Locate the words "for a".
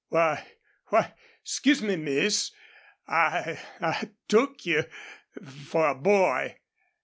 5.45-5.93